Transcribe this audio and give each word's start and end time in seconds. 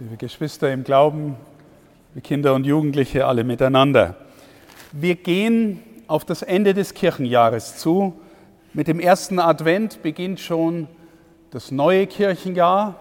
liebe 0.00 0.16
Geschwister 0.16 0.72
im 0.72 0.82
Glauben, 0.82 1.36
liebe 2.14 2.26
Kinder 2.26 2.54
und 2.54 2.64
Jugendliche, 2.64 3.26
alle 3.26 3.44
miteinander. 3.44 4.16
Wir 4.92 5.14
gehen 5.14 5.82
auf 6.06 6.24
das 6.24 6.40
Ende 6.40 6.72
des 6.72 6.94
Kirchenjahres 6.94 7.76
zu. 7.76 8.14
Mit 8.72 8.88
dem 8.88 8.98
ersten 8.98 9.38
Advent 9.38 10.02
beginnt 10.02 10.40
schon 10.40 10.88
das 11.50 11.70
neue 11.70 12.06
Kirchenjahr. 12.06 12.94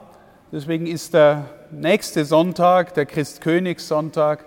Deswegen 0.52 0.88
ist 0.88 1.14
der 1.14 1.46
nächste 1.72 2.26
Sonntag, 2.26 2.94
der 2.96 3.06
Christkönigssonntag, 3.06 4.44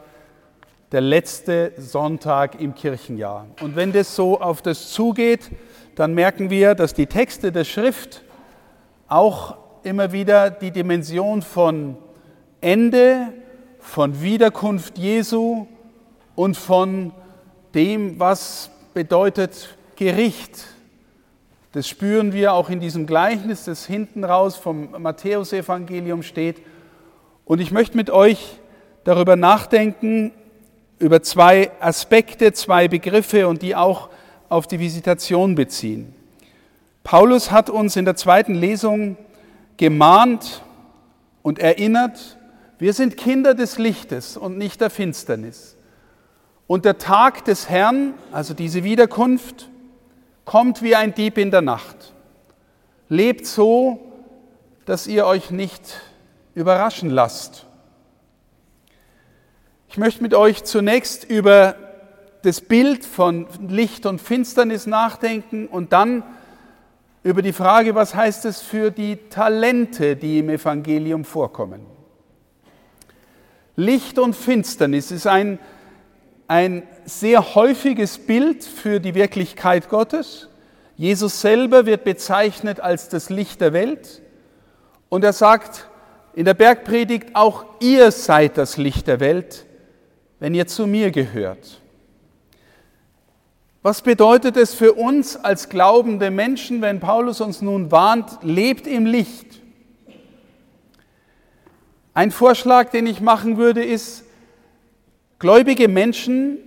der 0.91 1.01
letzte 1.01 1.73
Sonntag 1.79 2.61
im 2.61 2.75
Kirchenjahr. 2.75 3.47
Und 3.63 3.77
wenn 3.77 3.95
das 3.95 4.15
so 4.15 4.39
auf 4.39 4.61
das 4.61 4.91
zugeht, 4.91 5.51
dann 5.95 6.13
merken 6.13 6.51
wir, 6.51 6.75
dass 6.75 6.93
die 6.93 7.07
Texte 7.07 7.51
der 7.51 7.65
Schrift 7.65 8.23
auch 9.09 9.57
immer 9.85 10.13
wieder 10.13 10.51
die 10.51 10.71
Dimension 10.71 11.41
von 11.41 11.97
Ende 12.63 13.33
von 13.81 14.23
Wiederkunft 14.23 14.97
Jesu 14.97 15.67
und 16.37 16.57
von 16.57 17.13
dem, 17.75 18.21
was 18.21 18.71
bedeutet 18.95 19.77
Gericht. 19.97 20.65
Das 21.73 21.89
spüren 21.89 22.33
wir 22.33 22.53
auch 22.53 22.71
in 22.71 22.79
diesem 22.79 23.07
Gleichnis, 23.07 23.65
das 23.65 23.85
hinten 23.85 24.23
raus 24.23 24.57
vom 24.57 24.91
Matthäusevangelium 24.97 26.23
steht. 26.23 26.63
Und 27.45 27.61
ich 27.61 27.73
möchte 27.73 27.97
mit 27.97 28.11
euch 28.11 28.61
darüber 29.03 29.35
nachdenken, 29.35 30.31
über 31.01 31.21
zwei 31.23 31.73
Aspekte, 31.81 32.53
zwei 32.53 32.87
Begriffe 32.87 33.49
und 33.49 33.63
die 33.63 33.75
auch 33.75 34.09
auf 34.49 34.69
die 34.69 34.79
Visitation 34.79 35.57
beziehen. 35.57 36.15
Paulus 37.03 37.51
hat 37.51 37.71
uns 37.71 37.97
in 37.97 38.05
der 38.05 38.15
zweiten 38.15 38.55
Lesung 38.55 39.17
gemahnt 39.79 40.63
und 41.43 41.59
erinnert, 41.59 42.39
wir 42.83 42.95
sind 42.95 43.17
Kinder 43.17 43.55
des 43.55 43.79
Lichtes 43.79 44.37
und 44.37 44.59
nicht 44.59 44.81
der 44.81 44.91
Finsternis. 44.91 45.77
Und 46.67 46.85
der 46.85 46.99
Tag 46.99 47.45
des 47.45 47.69
Herrn, 47.69 48.15
also 48.33 48.55
diese 48.55 48.83
Wiederkunft, 48.83 49.71
kommt 50.45 50.83
wie 50.83 50.97
ein 50.97 51.15
Dieb 51.15 51.39
in 51.39 51.53
der 51.53 51.61
Nacht. 51.63 52.13
Lebt 53.09 53.47
so, 53.47 54.01
dass 54.85 55.07
ihr 55.07 55.27
euch 55.27 55.53
nicht 55.53 56.01
überraschen 56.57 57.09
lasst. 57.09 57.67
Ich 59.89 59.97
möchte 59.97 60.21
mit 60.21 60.35
euch 60.35 60.65
zunächst 60.65 61.23
über 61.23 61.77
das 62.43 62.61
Bild 62.61 63.05
von 63.05 63.47
Licht 63.69 64.07
und 64.07 64.21
Finsternis 64.21 64.89
nachdenken 64.89 65.69
und 65.69 65.93
dann 65.93 66.25
über 67.23 67.43
die 67.43 67.53
Frage, 67.53 67.95
was 67.95 68.17
heißt 68.17 68.45
es 68.45 68.61
für 68.61 68.91
die 68.91 69.19
Talente, 69.31 70.17
die 70.17 70.41
im 70.41 70.51
Evangelium 70.51 71.25
vorkommen. 71.25 71.92
Licht 73.77 74.19
und 74.19 74.37
Finsternis 74.37 75.11
ist 75.11 75.27
ein, 75.27 75.59
ein 76.47 76.83
sehr 77.05 77.55
häufiges 77.55 78.19
Bild 78.19 78.65
für 78.65 79.01
die 79.01 79.15
Wirklichkeit 79.15 79.89
Gottes. 79.89 80.49
Jesus 80.97 81.41
selber 81.41 81.87
wird 81.87 82.05
bezeichnet 82.05 82.81
als 82.81 83.09
das 83.09 83.31
Licht 83.31 83.61
der 83.61 83.73
Welt 83.73 84.21
und 85.09 85.25
er 85.25 85.33
sagt 85.33 85.89
in 86.35 86.45
der 86.45 86.55
Bergpredigt, 86.55 87.35
auch 87.35 87.65
ihr 87.81 88.11
seid 88.11 88.59
das 88.59 88.77
Licht 88.77 89.07
der 89.07 89.21
Welt, 89.21 89.65
wenn 90.39 90.55
ihr 90.55 90.67
zu 90.67 90.87
mir 90.87 91.11
gehört. 91.11 91.81
Was 93.83 94.03
bedeutet 94.03 94.57
es 94.57 94.75
für 94.75 94.93
uns 94.93 95.37
als 95.37 95.69
glaubende 95.69 96.31
Menschen, 96.31 96.83
wenn 96.83 97.01
Paulus 97.01 97.41
uns 97.41 97.63
nun 97.63 97.91
warnt, 97.91 98.39
lebt 98.43 98.87
im 98.87 99.07
Licht? 99.07 99.62
Ein 102.15 102.31
Vorschlag, 102.31 102.91
den 102.91 103.07
ich 103.07 103.21
machen 103.21 103.57
würde, 103.57 103.83
ist, 103.83 104.25
gläubige 105.39 105.89
Menschen 105.89 106.59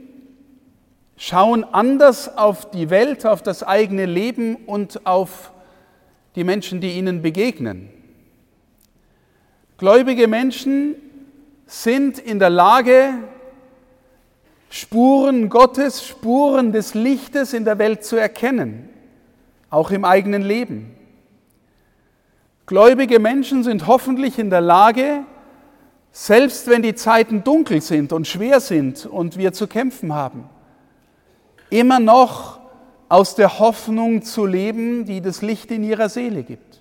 schauen 1.18 1.64
anders 1.64 2.38
auf 2.38 2.72
die 2.72 2.90
Welt, 2.90 3.26
auf 3.26 3.44
das 3.44 3.62
eigene 3.62 4.06
Leben 4.06 4.56
und 4.56 5.06
auf 5.06 5.52
die 6.36 6.44
Menschen, 6.44 6.82
die 6.82 6.98
ihnen 6.98 7.22
begegnen. 7.22 7.90
Gläubige 9.78 10.28
Menschen 10.28 10.96
sind 11.68 12.18
in 12.18 12.40
der 12.40 12.50
Lage, 12.50 13.14
Spuren 14.70 15.50
Gottes, 15.50 16.06
Spuren 16.06 16.72
des 16.72 16.96
Lichtes 16.96 17.54
in 17.54 17.66
der 17.66 17.78
Welt 17.78 18.04
zu 18.04 18.16
erkennen, 18.16 18.90
auch 19.70 19.92
im 19.92 20.06
eigenen 20.06 20.42
Leben. 20.42 20.96
Gläubige 22.66 23.20
Menschen 23.20 23.64
sind 23.64 23.86
hoffentlich 23.86 24.40
in 24.40 24.50
der 24.50 24.62
Lage, 24.62 25.24
selbst 26.18 26.68
wenn 26.68 26.82
die 26.82 26.96
Zeiten 26.96 27.44
dunkel 27.44 27.82
sind 27.82 28.14
und 28.14 28.26
schwer 28.26 28.62
sind 28.62 29.06
und 29.06 29.36
wir 29.36 29.52
zu 29.52 29.68
kämpfen 29.68 30.14
haben, 30.14 30.50
immer 31.70 32.00
noch 32.00 32.58
aus 33.10 33.36
der 33.36 33.60
Hoffnung 33.60 34.24
zu 34.24 34.46
leben, 34.46 35.04
die 35.04 35.20
das 35.20 35.42
Licht 35.42 35.72
in 35.72 35.84
ihrer 35.84 36.08
Seele 36.08 36.44
gibt. 36.44 36.80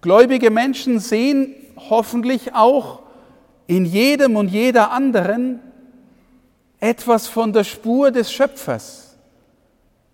Gläubige 0.00 0.50
Menschen 0.50 0.98
sehen 0.98 1.54
hoffentlich 1.76 2.52
auch 2.52 3.04
in 3.68 3.84
jedem 3.84 4.34
und 4.34 4.48
jeder 4.48 4.90
anderen 4.90 5.60
etwas 6.80 7.28
von 7.28 7.52
der 7.52 7.62
Spur 7.62 8.10
des 8.10 8.32
Schöpfers 8.32 9.16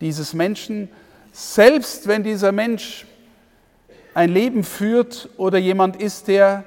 dieses 0.03 0.35
Menschen, 0.35 0.91
selbst 1.33 2.09
wenn 2.09 2.23
dieser 2.23 2.53
Mensch 2.53 3.07
ein 4.13 4.29
Leben 4.29 4.65
führt 4.65 5.31
oder 5.39 5.57
jemand 5.57 5.97
ist, 5.97 6.29
der 6.29 6.65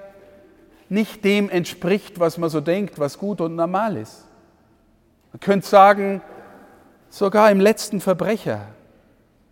nicht 0.91 1.23
dem 1.23 1.49
entspricht, 1.49 2.19
was 2.19 2.37
man 2.37 2.49
so 2.49 2.59
denkt, 2.59 2.99
was 2.99 3.17
gut 3.17 3.39
und 3.39 3.55
normal 3.55 3.95
ist. 3.95 4.25
Man 5.31 5.39
könnte 5.39 5.65
sagen, 5.65 6.21
sogar 7.09 7.49
im 7.49 7.61
letzten 7.61 8.01
Verbrecher 8.01 8.67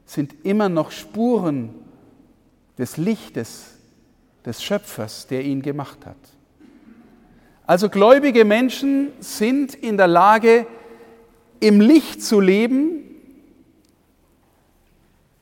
sind 0.06 0.36
immer 0.44 0.68
noch 0.68 0.92
Spuren 0.92 1.74
des 2.78 2.98
Lichtes 2.98 3.78
des 4.46 4.62
Schöpfers, 4.62 5.28
der 5.28 5.46
ihn 5.46 5.62
gemacht 5.62 6.06
hat. 6.06 6.18
Also 7.66 7.88
gläubige 7.88 8.44
Menschen 8.44 9.14
sind 9.22 9.76
in 9.76 9.96
der 9.96 10.08
Lage, 10.08 10.68
im 11.62 11.80
Licht 11.80 12.22
zu 12.22 12.42
leben, 12.42 13.06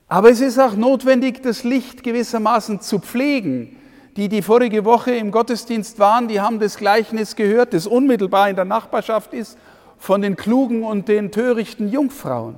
aber 0.08 0.30
es 0.30 0.42
ist 0.42 0.60
auch 0.60 0.76
notwendig, 0.76 1.42
das 1.42 1.64
Licht 1.64 2.04
gewissermaßen 2.04 2.82
zu 2.82 3.00
pflegen, 3.00 3.78
die, 4.18 4.30
die 4.30 4.42
vorige 4.42 4.84
Woche 4.84 5.12
im 5.12 5.30
Gottesdienst 5.30 6.00
waren, 6.00 6.28
die 6.28 6.42
haben 6.42 6.60
das 6.60 6.78
Gleichnis 6.78 7.36
gehört, 7.36 7.74
das 7.74 7.86
unmittelbar 7.86 8.50
in 8.50 8.56
der 8.56 8.66
Nachbarschaft 8.66 9.34
ist, 9.34 9.58
von 10.00 10.22
den 10.24 10.36
klugen 10.36 10.84
und 10.84 11.08
den 11.08 11.32
törichten 11.32 11.88
Jungfrauen. 11.88 12.56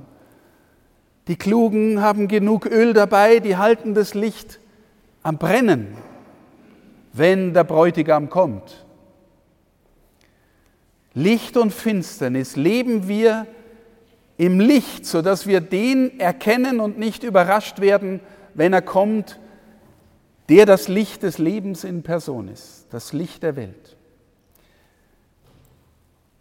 Die 1.28 1.36
Klugen 1.36 2.00
haben 2.00 2.28
genug 2.28 2.66
Öl 2.66 2.94
dabei, 2.94 3.40
die 3.40 3.58
halten 3.58 3.94
das 3.94 4.14
Licht 4.14 4.58
am 5.22 5.36
Brennen, 5.36 5.88
wenn 7.12 7.52
der 7.52 7.64
Bräutigam 7.64 8.30
kommt. 8.30 8.86
Licht 11.12 11.58
und 11.58 11.74
Finsternis 11.74 12.56
leben 12.56 13.06
wir 13.06 13.46
im 14.38 14.60
Licht, 14.60 15.04
sodass 15.04 15.46
wir 15.46 15.60
den 15.60 16.18
erkennen 16.18 16.80
und 16.80 16.98
nicht 16.98 17.22
überrascht 17.22 17.80
werden, 17.80 18.20
wenn 18.54 18.72
er 18.72 18.82
kommt 18.82 19.39
der 20.50 20.66
das 20.66 20.88
Licht 20.88 21.22
des 21.22 21.38
Lebens 21.38 21.84
in 21.84 22.02
Person 22.02 22.48
ist, 22.48 22.86
das 22.90 23.12
Licht 23.12 23.44
der 23.44 23.54
Welt. 23.54 23.96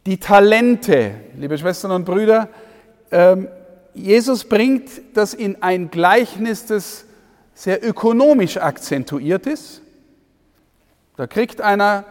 Die 0.08 0.18
Talente, 0.18 1.12
liebe 1.38 1.56
Schwestern 1.56 1.92
und 1.92 2.06
Brüder, 2.06 2.50
ähm, 3.12 3.48
Jesus 3.94 4.46
bringt 4.46 4.90
das 5.14 5.36
in 5.36 5.62
ein 5.62 5.92
Gleichnis, 5.92 6.66
das 6.66 7.06
sehr 7.54 7.88
ökonomisch 7.88 8.58
akzentuiert 8.58 9.46
ist. 9.46 9.84
Da 11.16 11.28
kriegt 11.28 11.62
einer 11.62 12.06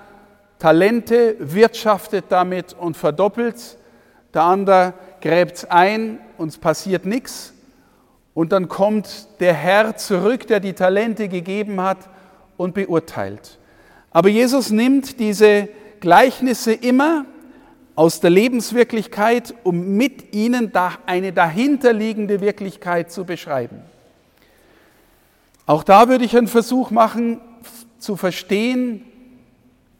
Talente, 0.61 1.35
wirtschaftet 1.41 2.27
damit 2.29 2.75
und 2.75 2.97
verdoppelt, 2.97 3.77
der 4.35 4.43
andere 4.43 4.95
gräbt 5.21 5.57
es 5.57 5.65
ein 5.65 6.21
und 6.37 6.49
es 6.49 6.59
passiert 6.59 7.07
nichts. 7.07 7.55
Und 8.39 8.53
dann 8.53 8.69
kommt 8.69 9.27
der 9.41 9.53
Herr 9.53 9.97
zurück, 9.97 10.47
der 10.47 10.61
die 10.61 10.73
Talente 10.73 11.29
gegeben 11.29 11.81
hat 11.81 12.09
und 12.57 12.73
beurteilt. 12.73 13.59
Aber 14.13 14.29
Jesus 14.29 14.71
nimmt 14.71 15.19
diese 15.19 15.69
Gleichnisse 15.99 16.73
immer 16.73 17.25
aus 17.97 18.21
der 18.21 18.31
Lebenswirklichkeit, 18.31 19.55
um 19.65 19.97
mit 19.97 20.37
ihnen 20.37 20.71
eine 21.07 21.33
dahinterliegende 21.33 22.41
Wirklichkeit 22.41 23.11
zu 23.11 23.25
beschreiben. 23.25 23.83
Auch 25.67 25.83
da 25.83 26.09
würde 26.09 26.25
ich 26.25 26.37
einen 26.37 26.47
Versuch 26.47 26.93
machen 26.93 27.41
zu 27.99 28.15
verstehen, 28.15 29.05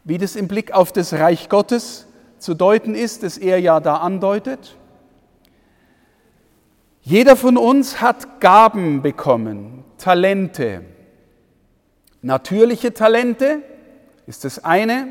wie 0.05 0.17
das 0.17 0.37
im 0.37 0.47
Blick 0.47 0.71
auf 0.71 0.93
das 0.93 1.11
Reich 1.11 1.49
Gottes 1.49 2.07
zu 2.37 2.53
deuten 2.53 2.95
ist, 2.95 3.23
das 3.23 3.37
er 3.37 3.59
ja 3.59 3.81
da 3.81 3.97
andeutet. 3.97 4.77
Jeder 7.09 7.35
von 7.35 7.57
uns 7.57 8.01
hat 8.01 8.39
Gaben 8.39 9.01
bekommen, 9.01 9.83
Talente. 9.97 10.83
Natürliche 12.21 12.93
Talente 12.93 13.63
ist 14.27 14.45
das 14.45 14.63
eine, 14.63 15.07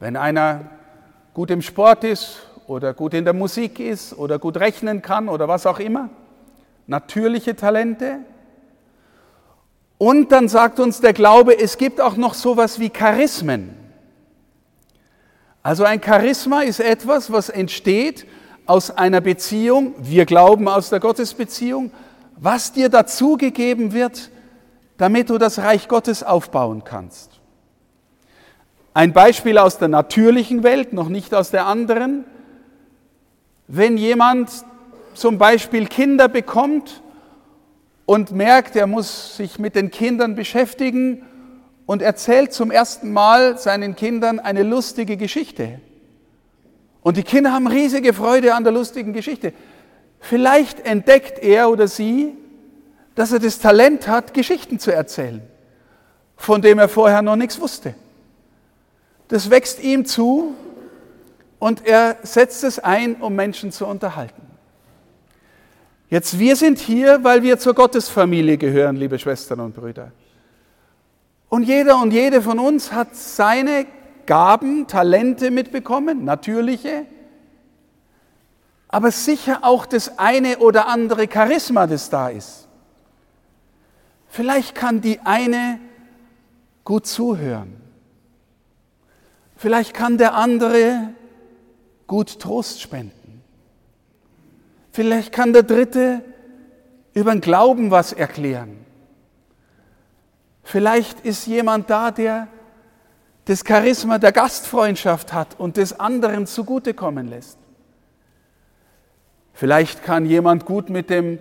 wenn 0.00 0.16
einer 0.16 0.72
gut 1.32 1.52
im 1.52 1.62
Sport 1.62 2.02
ist 2.02 2.48
oder 2.66 2.94
gut 2.94 3.14
in 3.14 3.24
der 3.24 3.32
Musik 3.32 3.78
ist 3.78 4.18
oder 4.18 4.40
gut 4.40 4.56
rechnen 4.56 5.02
kann 5.02 5.28
oder 5.28 5.46
was 5.46 5.66
auch 5.66 5.78
immer. 5.78 6.10
Natürliche 6.88 7.54
Talente. 7.54 8.18
Und 9.98 10.32
dann 10.32 10.48
sagt 10.48 10.80
uns 10.80 11.00
der 11.00 11.12
Glaube, 11.12 11.56
es 11.56 11.78
gibt 11.78 12.00
auch 12.00 12.16
noch 12.16 12.34
sowas 12.34 12.80
wie 12.80 12.90
Charismen. 12.90 13.76
Also 15.62 15.84
ein 15.84 16.02
Charisma 16.02 16.62
ist 16.62 16.80
etwas, 16.80 17.30
was 17.30 17.50
entsteht 17.50 18.26
aus 18.66 18.90
einer 18.90 19.20
Beziehung, 19.20 19.94
wir 19.98 20.24
glauben 20.24 20.68
aus 20.68 20.90
der 20.90 21.00
Gottesbeziehung, 21.00 21.90
was 22.36 22.72
dir 22.72 22.88
dazugegeben 22.88 23.92
wird, 23.92 24.30
damit 24.96 25.30
du 25.30 25.38
das 25.38 25.58
Reich 25.58 25.88
Gottes 25.88 26.22
aufbauen 26.22 26.84
kannst. 26.84 27.40
Ein 28.92 29.12
Beispiel 29.12 29.58
aus 29.58 29.78
der 29.78 29.88
natürlichen 29.88 30.62
Welt, 30.62 30.92
noch 30.92 31.08
nicht 31.08 31.34
aus 31.34 31.50
der 31.50 31.66
anderen. 31.66 32.24
Wenn 33.66 33.96
jemand 33.96 34.50
zum 35.14 35.38
Beispiel 35.38 35.86
Kinder 35.86 36.28
bekommt 36.28 37.02
und 38.06 38.32
merkt, 38.32 38.76
er 38.76 38.86
muss 38.86 39.36
sich 39.36 39.58
mit 39.58 39.74
den 39.74 39.90
Kindern 39.90 40.36
beschäftigen 40.36 41.24
und 41.86 42.02
erzählt 42.02 42.52
zum 42.52 42.70
ersten 42.70 43.12
Mal 43.12 43.58
seinen 43.58 43.96
Kindern 43.96 44.38
eine 44.38 44.62
lustige 44.62 45.16
Geschichte. 45.16 45.80
Und 47.04 47.18
die 47.18 47.22
Kinder 47.22 47.52
haben 47.52 47.66
riesige 47.66 48.14
Freude 48.14 48.54
an 48.54 48.64
der 48.64 48.72
lustigen 48.72 49.12
Geschichte. 49.12 49.52
Vielleicht 50.20 50.80
entdeckt 50.86 51.38
er 51.38 51.68
oder 51.68 51.86
sie, 51.86 52.32
dass 53.14 53.30
er 53.30 53.38
das 53.38 53.58
Talent 53.58 54.08
hat, 54.08 54.32
Geschichten 54.32 54.78
zu 54.78 54.90
erzählen, 54.90 55.42
von 56.34 56.62
dem 56.62 56.78
er 56.78 56.88
vorher 56.88 57.20
noch 57.20 57.36
nichts 57.36 57.60
wusste. 57.60 57.94
Das 59.28 59.50
wächst 59.50 59.82
ihm 59.82 60.06
zu 60.06 60.54
und 61.58 61.86
er 61.86 62.16
setzt 62.22 62.64
es 62.64 62.78
ein, 62.78 63.16
um 63.16 63.34
Menschen 63.34 63.70
zu 63.70 63.86
unterhalten. 63.86 64.40
Jetzt, 66.08 66.38
wir 66.38 66.56
sind 66.56 66.78
hier, 66.78 67.22
weil 67.22 67.42
wir 67.42 67.58
zur 67.58 67.74
Gottesfamilie 67.74 68.56
gehören, 68.56 68.96
liebe 68.96 69.18
Schwestern 69.18 69.60
und 69.60 69.76
Brüder. 69.76 70.10
Und 71.50 71.64
jeder 71.64 72.00
und 72.00 72.14
jede 72.14 72.40
von 72.40 72.58
uns 72.58 72.92
hat 72.92 73.14
seine 73.14 73.84
Gaben, 74.26 74.86
Talente 74.86 75.50
mitbekommen, 75.50 76.24
natürliche, 76.24 77.06
aber 78.88 79.10
sicher 79.10 79.60
auch 79.62 79.86
das 79.86 80.18
eine 80.18 80.58
oder 80.58 80.86
andere 80.86 81.28
Charisma, 81.30 81.86
das 81.86 82.10
da 82.10 82.28
ist. 82.28 82.68
Vielleicht 84.28 84.74
kann 84.74 85.00
die 85.00 85.20
eine 85.20 85.80
gut 86.84 87.06
zuhören. 87.06 87.76
Vielleicht 89.56 89.94
kann 89.94 90.18
der 90.18 90.34
andere 90.34 91.10
gut 92.06 92.38
Trost 92.40 92.80
spenden. 92.80 93.42
Vielleicht 94.92 95.32
kann 95.32 95.52
der 95.52 95.62
dritte 95.64 96.22
über 97.14 97.32
den 97.32 97.40
Glauben 97.40 97.90
was 97.90 98.12
erklären. 98.12 98.84
Vielleicht 100.62 101.20
ist 101.20 101.46
jemand 101.46 101.90
da, 101.90 102.10
der 102.10 102.48
das 103.46 103.62
Charisma 103.66 104.18
der 104.18 104.32
Gastfreundschaft 104.32 105.32
hat 105.32 105.58
und 105.58 105.76
des 105.76 105.98
anderen 106.00 106.46
zugutekommen 106.46 107.28
lässt. 107.28 107.58
Vielleicht 109.52 110.02
kann 110.02 110.26
jemand 110.26 110.64
gut 110.64 110.90
mit 110.90 111.10
dem, 111.10 111.38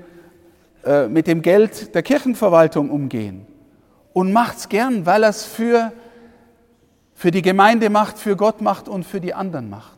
äh, 0.85 1.07
mit 1.07 1.27
dem 1.27 1.41
Geld 1.41 1.95
der 1.95 2.03
Kirchenverwaltung 2.03 2.89
umgehen 2.89 3.47
und 4.11 4.31
macht 4.31 4.57
es 4.57 4.69
gern, 4.69 5.05
weil 5.05 5.23
er 5.23 5.29
es 5.29 5.45
für, 5.45 5.91
für 7.15 7.31
die 7.31 7.41
Gemeinde 7.41 7.89
macht, 7.89 8.19
für 8.19 8.35
Gott 8.35 8.61
macht 8.61 8.87
und 8.87 9.03
für 9.05 9.19
die 9.19 9.33
anderen 9.33 9.69
macht. 9.69 9.97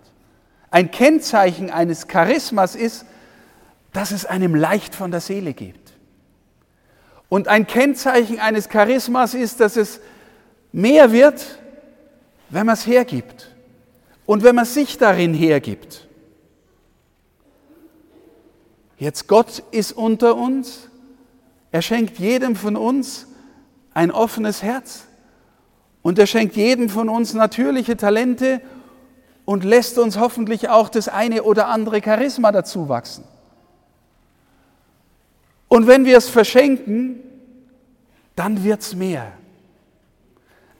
Ein 0.71 0.91
Kennzeichen 0.91 1.69
eines 1.69 2.07
Charismas 2.07 2.75
ist, 2.75 3.05
dass 3.93 4.11
es 4.11 4.25
einem 4.25 4.55
leicht 4.55 4.93
von 4.93 5.11
der 5.11 5.21
Seele 5.21 5.53
geht. 5.53 5.75
Und 7.29 7.47
ein 7.47 7.65
Kennzeichen 7.65 8.39
eines 8.39 8.69
Charismas 8.69 9.33
ist, 9.33 9.59
dass 9.59 9.75
es 9.77 9.99
mehr 10.71 11.11
wird, 11.11 11.59
wenn 12.49 12.65
man 12.65 12.73
es 12.73 12.85
hergibt 12.85 13.55
und 14.25 14.43
wenn 14.43 14.55
man 14.55 14.65
sich 14.65 14.97
darin 14.97 15.33
hergibt. 15.33 16.07
Jetzt 18.97 19.27
Gott 19.27 19.63
ist 19.71 19.91
unter 19.91 20.35
uns, 20.35 20.89
er 21.71 21.81
schenkt 21.81 22.17
jedem 22.17 22.55
von 22.55 22.75
uns 22.75 23.27
ein 23.93 24.11
offenes 24.11 24.63
Herz 24.63 25.05
und 26.01 26.17
er 26.17 26.27
schenkt 26.27 26.55
jedem 26.55 26.89
von 26.89 27.09
uns 27.09 27.33
natürliche 27.33 27.97
Talente 27.97 28.61
und 29.43 29.63
lässt 29.63 29.97
uns 29.97 30.17
hoffentlich 30.17 30.69
auch 30.69 30.89
das 30.89 31.07
eine 31.07 31.43
oder 31.43 31.67
andere 31.67 32.01
Charisma 32.01 32.51
dazu 32.51 32.89
wachsen. 32.89 33.23
Und 35.67 35.87
wenn 35.87 36.05
wir 36.05 36.17
es 36.17 36.29
verschenken, 36.29 37.19
dann 38.35 38.63
wird 38.63 38.81
es 38.81 38.95
mehr. 38.95 39.33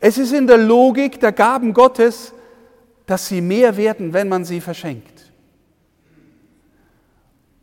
Es 0.08 0.20
ist 0.20 0.34
in 0.34 0.46
der 0.46 0.60
Logik 0.60 1.20
der 1.20 1.32
Gaben 1.32 1.74
Gottes, 1.74 2.32
dass 3.08 3.28
sie 3.28 3.42
mehr 3.42 3.76
werden, 3.76 4.14
wenn 4.14 4.30
man 4.30 4.46
sie 4.46 4.62
verschenkt. 4.62 5.32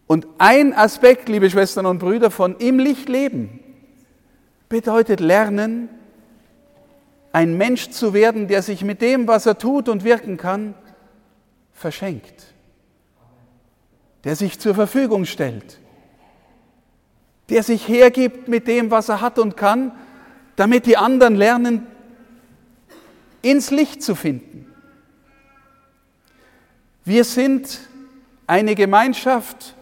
Und 0.09 0.27
ein 0.39 0.75
Aspekt, 0.75 1.29
liebe 1.29 1.49
Schwestern 1.49 1.87
und 1.87 2.01
Brüder, 2.01 2.33
von 2.33 2.57
im 2.57 2.81
Licht 2.81 3.09
leben, 3.09 3.61
bedeutet 4.69 5.21
lernen, 5.21 5.89
ein 7.31 7.57
Mensch 7.57 7.91
zu 7.91 8.13
werden, 8.13 8.49
der 8.49 8.63
sich 8.63 8.83
mit 8.83 9.03
dem, 9.03 9.29
was 9.29 9.47
er 9.47 9.57
tut 9.57 9.89
und 9.89 10.03
wirken 10.03 10.37
kann, 10.37 10.75
verschenkt, 11.73 12.43
der 14.25 14.35
sich 14.35 14.59
zur 14.59 14.75
Verfügung 14.75 15.27
stellt, 15.27 15.79
der 17.51 17.63
sich 17.63 17.87
hergibt 17.87 18.49
mit 18.49 18.67
dem, 18.67 18.91
was 18.91 19.11
er 19.11 19.21
hat 19.21 19.39
und 19.39 19.57
kann, 19.57 19.93
damit 20.57 20.87
die 20.87 20.97
anderen 20.97 21.37
lernen, 21.37 21.87
ins 23.43 23.71
Licht 23.71 24.03
zu 24.03 24.15
finden. 24.15 24.67
Wir 27.05 27.25
sind 27.25 27.81
eine 28.47 28.75
Gemeinschaft 28.75 29.75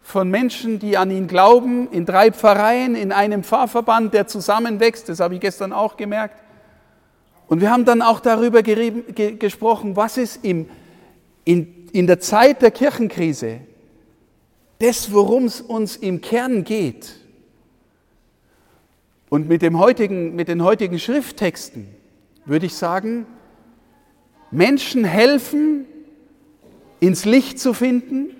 von 0.00 0.30
Menschen, 0.30 0.78
die 0.78 0.96
an 0.96 1.10
ihn 1.10 1.26
glauben, 1.26 1.90
in 1.90 2.06
drei 2.06 2.30
Pfarreien, 2.30 2.94
in 2.94 3.12
einem 3.12 3.42
Pfarrverband, 3.42 4.14
der 4.14 4.26
zusammenwächst, 4.26 5.08
das 5.08 5.20
habe 5.20 5.34
ich 5.34 5.40
gestern 5.40 5.72
auch 5.72 5.96
gemerkt. 5.96 6.36
Und 7.48 7.60
wir 7.60 7.70
haben 7.70 7.84
dann 7.84 8.02
auch 8.02 8.20
darüber 8.20 8.62
gesprochen, 8.62 9.96
was 9.96 10.16
ist 10.16 10.44
im, 10.44 10.68
in, 11.44 11.88
in 11.92 12.06
der 12.06 12.20
Zeit 12.20 12.62
der 12.62 12.70
Kirchenkrise 12.70 13.60
das, 14.78 15.12
worum 15.12 15.44
es 15.44 15.60
uns 15.60 15.96
im 15.96 16.20
Kern 16.20 16.64
geht. 16.64 17.14
Und 19.28 19.48
mit, 19.48 19.62
dem 19.62 19.78
heutigen, 19.78 20.34
mit 20.34 20.48
den 20.48 20.62
heutigen 20.62 20.98
Schrifttexten 20.98 21.88
würde 22.44 22.66
ich 22.66 22.74
sagen, 22.74 23.26
Menschen 24.50 25.04
helfen, 25.04 25.86
ins 27.00 27.24
Licht 27.24 27.58
zu 27.58 27.74
finden, 27.74 28.30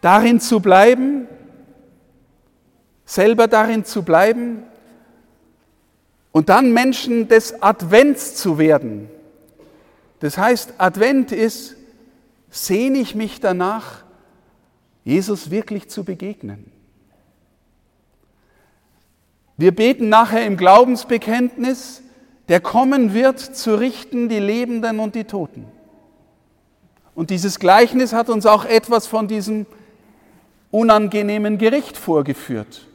darin 0.00 0.40
zu 0.40 0.60
bleiben, 0.60 1.28
selber 3.04 3.46
darin 3.46 3.84
zu 3.84 4.02
bleiben 4.02 4.62
und 6.32 6.48
dann 6.48 6.72
Menschen 6.72 7.28
des 7.28 7.62
Advents 7.62 8.34
zu 8.34 8.58
werden. 8.58 9.08
Das 10.20 10.38
heißt, 10.38 10.74
Advent 10.78 11.32
ist, 11.32 11.76
sehne 12.50 12.98
ich 12.98 13.14
mich 13.14 13.40
danach, 13.40 14.04
Jesus 15.04 15.50
wirklich 15.50 15.88
zu 15.88 16.02
begegnen. 16.02 16.72
Wir 19.56 19.74
beten 19.74 20.08
nachher 20.08 20.46
im 20.46 20.56
Glaubensbekenntnis, 20.56 22.02
der 22.48 22.60
kommen 22.60 23.14
wird, 23.14 23.40
zu 23.40 23.74
richten 23.74 24.28
die 24.28 24.38
Lebenden 24.38 25.00
und 25.00 25.14
die 25.14 25.24
Toten. 25.24 25.66
Und 27.14 27.30
dieses 27.30 27.58
Gleichnis 27.58 28.12
hat 28.12 28.28
uns 28.28 28.44
auch 28.44 28.64
etwas 28.64 29.06
von 29.06 29.28
diesem 29.28 29.66
unangenehmen 30.70 31.58
Gericht 31.58 31.96
vorgeführt. 31.96 32.86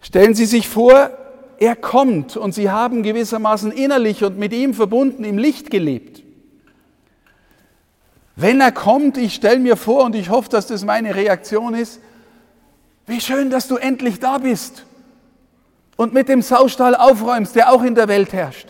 Stellen 0.00 0.34
Sie 0.34 0.46
sich 0.46 0.68
vor, 0.68 1.10
er 1.58 1.76
kommt 1.76 2.36
und 2.36 2.54
Sie 2.54 2.70
haben 2.70 3.02
gewissermaßen 3.02 3.70
innerlich 3.72 4.24
und 4.24 4.38
mit 4.38 4.52
ihm 4.52 4.74
verbunden 4.74 5.24
im 5.24 5.38
Licht 5.38 5.70
gelebt. 5.70 6.22
Wenn 8.36 8.60
er 8.60 8.72
kommt, 8.72 9.18
ich 9.18 9.34
stelle 9.34 9.58
mir 9.58 9.76
vor 9.76 10.04
und 10.04 10.14
ich 10.14 10.30
hoffe, 10.30 10.48
dass 10.48 10.68
das 10.68 10.84
meine 10.84 11.14
Reaktion 11.14 11.74
ist, 11.74 12.00
wie 13.06 13.20
schön, 13.20 13.50
dass 13.50 13.68
du 13.68 13.76
endlich 13.76 14.20
da 14.20 14.38
bist 14.38 14.84
und 15.98 16.14
mit 16.14 16.28
dem 16.28 16.42
Saustall 16.42 16.94
aufräumst, 16.94 17.56
der 17.56 17.72
auch 17.72 17.82
in 17.82 17.96
der 17.96 18.06
Welt 18.06 18.32
herrscht. 18.32 18.68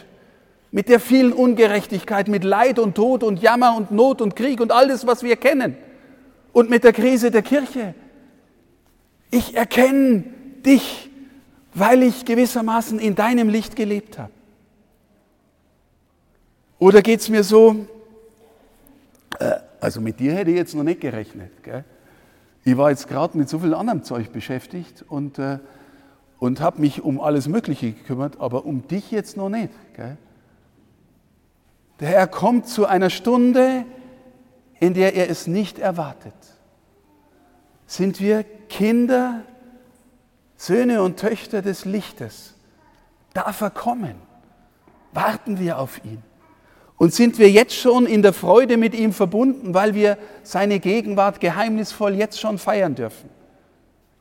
Mit 0.71 0.89
der 0.89 0.99
vielen 0.99 1.35
Ungerechtigkeit, 1.35 2.27
mit 2.27 2.43
Leid 2.43 2.79
und 2.79 2.95
Tod 2.95 3.23
und 3.23 3.43
Jammer 3.43 3.77
und 3.77 3.91
Not 3.91 4.23
und 4.23 4.35
Krieg 4.35 4.63
und 4.63 4.73
alles, 4.73 5.07
was 5.07 5.23
wir 5.23 5.37
kennen. 5.37 5.77
Und 6.53 6.71
mit 6.71 6.85
der 6.85 6.95
Krise 6.95 7.31
der 7.31 7.43
Kirche. 7.43 7.95
Ich 9.31 9.55
erkenne 9.55 10.25
dich, 10.65 11.11
weil 11.75 12.03
ich 12.03 12.25
gewissermaßen 12.25 12.99
in 12.99 13.15
deinem 13.15 13.51
Licht 13.51 13.77
gelebt 13.77 14.19
habe. 14.19 14.33
Oder 16.79 17.03
geht 17.03 17.21
es 17.21 17.29
mir 17.29 17.45
so, 17.45 17.87
äh, 19.39 19.57
also 19.83 20.01
mit 20.01 20.19
dir 20.19 20.33
hätte 20.33 20.51
ich 20.51 20.57
jetzt 20.57 20.75
noch 20.75 20.83
nicht 20.83 21.03
gerechnet. 21.03 21.63
Gell? 21.63 21.85
Ich 22.65 22.75
war 22.79 22.89
jetzt 22.89 23.07
gerade 23.07 23.37
mit 23.37 23.51
so 23.51 23.59
viel 23.59 23.75
anderem 23.75 24.03
Zeug 24.03 24.33
beschäftigt 24.33 25.05
und, 25.07 25.39
äh, 25.39 25.59
und 26.39 26.61
habe 26.61 26.81
mich 26.81 27.03
um 27.03 27.21
alles 27.21 27.49
Mögliche 27.49 27.93
gekümmert, 27.93 28.41
aber 28.41 28.65
um 28.65 28.87
dich 28.87 29.11
jetzt 29.11 29.37
noch 29.37 29.49
nicht. 29.49 29.73
Gell? 29.95 30.17
Der 32.01 32.09
Herr 32.09 32.27
kommt 32.29 32.69
zu 32.69 32.87
einer 32.87 33.11
Stunde, 33.11 33.85
in 34.79 34.95
der 34.95 35.15
er 35.15 35.29
es 35.29 35.47
nicht 35.47 35.79
erwartet. 35.79 36.35
Sind 37.87 38.21
wir 38.21 38.45
Kinder, 38.69 39.43
Söhne 40.57 41.03
und 41.03 41.19
Töchter 41.19 41.63
des 41.63 41.85
Lichtes? 41.85 42.55
Darf 43.35 43.61
er 43.61 43.71
kommen? 43.71 44.15
Warten 45.13 45.59
wir 45.59 45.79
auf 45.79 46.05
ihn. 46.05 46.23
Und 46.97 47.15
sind 47.15 47.39
wir 47.39 47.51
jetzt 47.51 47.75
schon 47.75 48.07
in 48.07 48.23
der 48.23 48.33
Freude 48.33 48.77
mit 48.77 48.95
ihm 48.95 49.13
verbunden, 49.13 49.73
weil 49.73 49.95
wir 49.95 50.19
seine 50.43 50.81
Gegenwart 50.81 51.41
geheimnisvoll 51.41 52.15
jetzt 52.15 52.41
schon 52.41 52.59
feiern 52.59 52.95
dürfen. 52.95 53.31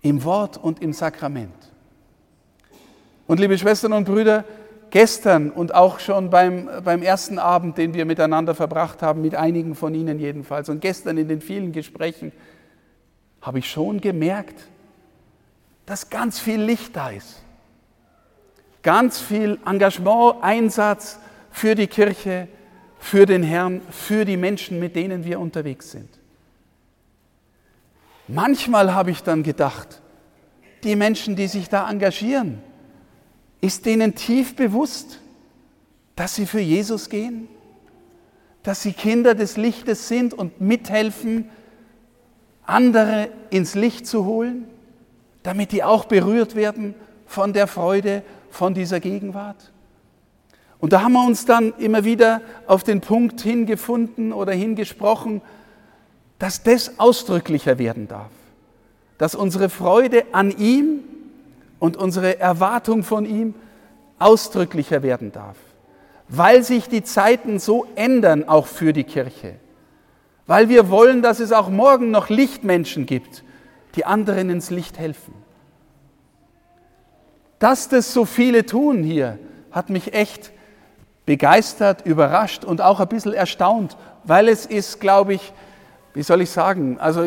Im 0.02 0.24
Wort 0.24 0.58
und 0.58 0.82
im 0.82 0.94
Sakrament. 0.94 1.54
Und 3.28 3.42
liebe 3.42 3.58
Schwestern 3.58 3.92
und 3.92 4.06
Brüder, 4.06 4.46
gestern 4.90 5.52
und 5.52 5.76
auch 5.76 6.00
schon 6.00 6.30
beim, 6.30 6.70
beim 6.84 7.02
ersten 7.02 7.40
Abend, 7.40 7.78
den 7.78 7.94
wir 7.94 8.06
miteinander 8.06 8.56
verbracht 8.56 9.02
haben, 9.02 9.22
mit 9.22 9.36
einigen 9.36 9.76
von 9.76 9.94
Ihnen 9.94 10.18
jedenfalls, 10.18 10.70
und 10.70 10.80
gestern 10.80 11.18
in 11.18 11.28
den 11.28 11.42
vielen 11.42 11.74
Gesprächen, 11.74 12.32
habe 13.42 13.60
ich 13.60 13.70
schon 13.70 14.00
gemerkt, 14.00 14.68
dass 15.86 16.10
ganz 16.10 16.40
viel 16.40 16.62
Licht 16.62 16.96
da 16.96 17.10
ist. 17.10 17.44
Ganz 18.82 19.20
viel 19.20 19.60
Engagement, 19.66 20.36
Einsatz 20.42 21.20
für 21.52 21.76
die 21.76 21.88
Kirche, 21.88 22.48
für 23.00 23.26
den 23.26 23.44
Herrn, 23.44 23.82
für 23.90 24.24
die 24.24 24.38
Menschen, 24.38 24.80
mit 24.80 24.96
denen 24.96 25.26
wir 25.26 25.40
unterwegs 25.40 25.92
sind. 25.92 26.10
Manchmal 28.28 28.94
habe 28.94 29.12
ich 29.12 29.24
dann 29.24 29.44
gedacht, 29.44 30.02
die 30.84 30.96
Menschen, 30.96 31.36
die 31.36 31.48
sich 31.48 31.70
da 31.70 31.90
engagieren, 31.90 32.62
ist 33.62 33.86
denen 33.86 34.16
tief 34.16 34.56
bewusst, 34.56 35.20
dass 36.16 36.36
sie 36.36 36.46
für 36.46 36.60
Jesus 36.60 37.10
gehen, 37.10 37.48
dass 38.64 38.82
sie 38.82 38.94
Kinder 38.94 39.36
des 39.36 39.58
Lichtes 39.58 40.08
sind 40.08 40.34
und 40.34 40.60
mithelfen, 40.60 41.50
andere 42.66 43.30
ins 43.50 43.76
Licht 43.76 44.06
zu 44.06 44.26
holen, 44.26 44.66
damit 45.44 45.72
die 45.72 45.84
auch 45.84 46.06
berührt 46.06 46.56
werden 46.56 46.96
von 47.26 47.54
der 47.54 47.68
Freude, 47.68 48.24
von 48.50 48.74
dieser 48.74 49.00
Gegenwart? 49.00 49.72
Und 50.80 50.94
da 50.94 51.02
haben 51.02 51.14
wir 51.14 51.26
uns 51.26 51.46
dann 51.46 51.74
immer 51.80 52.04
wieder 52.04 52.42
auf 52.68 52.84
den 52.84 53.02
Punkt 53.02 53.42
hingefunden 53.42 54.32
oder 54.32 54.52
hingesprochen, 54.52 55.42
dass 56.40 56.64
das 56.64 57.00
ausdrücklicher 57.00 57.80
werden 57.80 58.08
darf, 58.08 58.32
dass 59.18 59.34
unsere 59.34 59.70
Freude 59.70 60.26
an 60.34 60.52
ihm 60.52 61.00
und 61.80 61.98
unsere 61.98 62.40
Erwartung 62.40 63.04
von 63.04 63.26
ihm 63.26 63.54
ausdrücklicher 64.20 65.04
werden 65.04 65.32
darf, 65.32 65.58
weil 66.28 66.64
sich 66.64 66.90
die 66.90 67.04
Zeiten 67.04 67.60
so 67.60 67.86
ändern, 67.96 68.48
auch 68.48 68.66
für 68.66 68.94
die 68.94 69.04
Kirche, 69.04 69.56
weil 70.48 70.70
wir 70.70 70.90
wollen, 70.90 71.22
dass 71.22 71.40
es 71.40 71.52
auch 71.52 71.70
morgen 71.70 72.12
noch 72.12 72.30
Lichtmenschen 72.30 73.06
gibt, 73.06 73.44
die 73.96 74.06
anderen 74.06 74.50
ins 74.50 74.70
Licht 74.70 74.98
helfen. 74.98 75.34
Dass 77.60 77.90
das 77.90 78.14
so 78.14 78.26
viele 78.26 78.66
tun 78.66 79.04
hier, 79.04 79.40
hat 79.72 79.90
mich 79.90 80.14
echt 80.14 80.52
begeistert, 81.26 82.06
überrascht 82.06 82.64
und 82.64 82.82
auch 82.82 83.00
ein 83.00 83.08
bisschen 83.08 83.34
erstaunt, 83.34 83.98
weil 84.24 84.48
es 84.48 84.66
ist, 84.66 85.00
glaube 85.02 85.34
ich, 85.34 85.54
wie 86.14 86.24
soll 86.24 86.42
ich 86.42 86.50
sagen, 86.50 87.00
also 87.00 87.26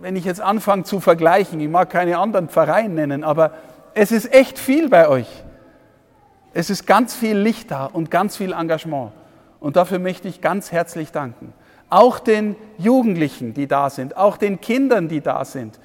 wenn 0.00 0.16
ich 0.16 0.24
jetzt 0.24 0.40
anfange 0.40 0.84
zu 0.84 1.00
vergleichen, 1.00 1.60
ich 1.60 1.68
mag 1.68 1.90
keine 1.90 2.18
anderen 2.18 2.48
Pfarreien 2.48 2.94
nennen, 2.94 3.24
aber 3.24 3.52
es 3.96 4.12
ist 4.12 4.32
echt 4.32 4.58
viel 4.58 4.90
bei 4.90 5.08
euch. 5.08 5.26
Es 6.52 6.68
ist 6.68 6.86
ganz 6.86 7.14
viel 7.14 7.36
Licht 7.36 7.70
da 7.70 7.86
und 7.86 8.10
ganz 8.10 8.36
viel 8.36 8.52
Engagement. 8.52 9.12
Und 9.58 9.76
dafür 9.76 9.98
möchte 9.98 10.28
ich 10.28 10.42
ganz 10.42 10.70
herzlich 10.70 11.12
danken. 11.12 11.54
Auch 11.88 12.18
den 12.18 12.56
Jugendlichen, 12.76 13.54
die 13.54 13.66
da 13.66 13.88
sind, 13.88 14.14
auch 14.18 14.36
den 14.36 14.60
Kindern, 14.60 15.08
die 15.08 15.22
da 15.22 15.46
sind, 15.46 15.80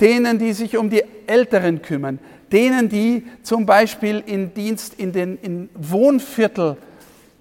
denen, 0.00 0.40
die 0.40 0.52
sich 0.52 0.76
um 0.76 0.90
die 0.90 1.04
Älteren 1.28 1.80
kümmern, 1.80 2.18
denen, 2.50 2.88
die 2.88 3.24
zum 3.44 3.66
Beispiel 3.66 4.20
in 4.26 4.52
Dienst 4.52 4.94
in 4.94 5.12
den 5.12 5.38
in 5.38 5.68
Wohnviertel 5.74 6.76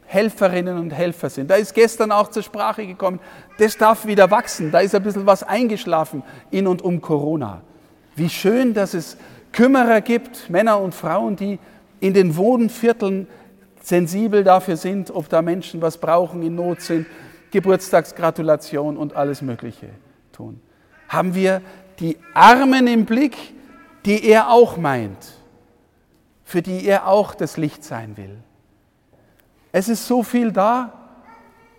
Helferinnen 0.05 0.77
und 0.77 0.91
Helfer 0.91 1.31
sind. 1.31 1.49
Da 1.49 1.55
ist 1.55 1.73
gestern 1.73 2.11
auch 2.11 2.29
zur 2.29 2.43
Sprache 2.43 2.85
gekommen, 2.85 3.19
das 3.57 3.77
darf 3.77 4.05
wieder 4.05 4.29
wachsen. 4.29 4.71
Da 4.71 4.79
ist 4.79 4.93
ein 4.93 5.01
bisschen 5.01 5.25
was 5.25 5.41
eingeschlafen 5.41 6.21
in 6.51 6.67
und 6.67 6.83
um 6.83 7.01
Corona. 7.01 7.61
Wie 8.15 8.29
schön, 8.29 8.73
dass 8.73 8.93
es 8.93 9.17
Kümmerer 9.51 10.01
gibt, 10.01 10.49
Männer 10.49 10.79
und 10.79 10.93
Frauen, 10.93 11.35
die 11.35 11.59
in 11.99 12.13
den 12.13 12.35
Wohnvierteln 12.35 13.27
sensibel 13.81 14.43
dafür 14.43 14.77
sind, 14.77 15.11
ob 15.11 15.29
da 15.29 15.41
Menschen 15.41 15.81
was 15.81 15.97
brauchen, 15.97 16.43
in 16.43 16.55
Not 16.55 16.81
sind, 16.81 17.07
Geburtstagsgratulation 17.51 18.97
und 18.97 19.15
alles 19.15 19.41
Mögliche 19.41 19.89
tun. 20.31 20.59
Haben 21.07 21.33
wir 21.33 21.61
die 21.99 22.17
Armen 22.33 22.87
im 22.87 23.05
Blick, 23.05 23.35
die 24.05 24.23
er 24.25 24.49
auch 24.49 24.77
meint, 24.77 25.33
für 26.43 26.61
die 26.61 26.85
er 26.85 27.07
auch 27.07 27.33
das 27.33 27.57
Licht 27.57 27.83
sein 27.83 28.17
will. 28.17 28.37
Es 29.71 29.89
ist 29.89 30.07
so 30.07 30.23
viel 30.23 30.51
da 30.51 30.93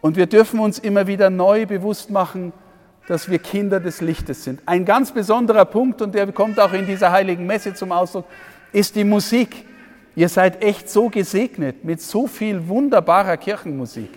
und 0.01 0.17
wir 0.17 0.27
dürfen 0.27 0.61
uns 0.61 0.79
immer 0.79 1.07
wieder 1.07 1.31
neu 1.31 1.67
bewusst 1.67 2.11
machen, 2.11 2.53
dass 3.09 3.31
wir 3.31 3.39
Kinder 3.39 3.81
des 3.81 4.03
Lichtes 4.03 4.45
sind. 4.45 4.61
Ein 4.67 4.85
ganz 4.85 5.13
besonderer 5.13 5.65
Punkt, 5.65 6.03
und 6.03 6.15
der 6.15 6.31
kommt 6.31 6.61
auch 6.61 6.75
in 6.75 6.85
dieser 6.85 7.11
heiligen 7.11 7.47
Messe 7.47 7.73
zum 7.73 7.91
Ausdruck, 7.91 8.27
ist 8.71 8.95
die 8.97 9.05
Musik. 9.05 9.65
Ihr 10.15 10.29
seid 10.29 10.63
echt 10.63 10.91
so 10.91 11.09
gesegnet 11.09 11.85
mit 11.85 12.03
so 12.03 12.27
viel 12.27 12.69
wunderbarer 12.69 13.39
Kirchenmusik. 13.39 14.11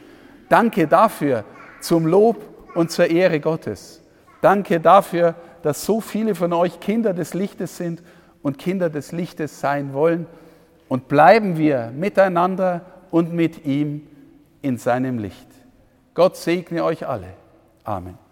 Danke 0.49 0.87
dafür 0.87 1.45
zum 1.79 2.05
Lob 2.05 2.43
und 2.75 2.91
zur 2.91 3.09
Ehre 3.09 3.39
Gottes. 3.39 4.01
Danke 4.41 4.81
dafür, 4.81 5.35
dass 5.63 5.85
so 5.85 6.01
viele 6.01 6.35
von 6.35 6.51
euch 6.51 6.81
Kinder 6.81 7.13
des 7.13 7.33
Lichtes 7.33 7.77
sind 7.77 8.03
und 8.41 8.57
Kinder 8.57 8.89
des 8.89 9.13
Lichtes 9.13 9.61
sein 9.61 9.93
wollen. 9.93 10.25
Und 10.89 11.07
bleiben 11.07 11.57
wir 11.57 11.93
miteinander 11.95 12.81
und 13.09 13.31
mit 13.31 13.65
ihm 13.65 14.05
in 14.61 14.77
seinem 14.77 15.17
Licht. 15.17 15.47
Gott 16.13 16.35
segne 16.35 16.83
euch 16.83 17.07
alle. 17.07 17.27
Amen. 17.85 18.30